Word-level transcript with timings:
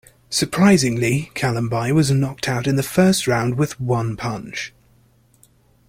Surprisingly, 0.31 1.29
Kalambay 1.35 1.93
was 1.93 2.09
knocked 2.09 2.47
out 2.49 2.65
in 2.65 2.75
the 2.75 2.81
first 2.81 3.27
round 3.27 3.55
with 3.55 3.79
one 3.79 4.17
punch. 4.17 4.73